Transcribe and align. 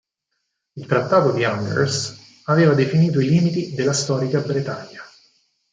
Il 0.77 0.87
trattato 0.87 1.31
di 1.31 1.43
Angers 1.43 2.41
aveva 2.45 2.73
definito 2.73 3.19
i 3.19 3.29
limiti 3.29 3.75
della 3.75 3.93
storica 3.93 4.39
Bretagna. 4.41 5.03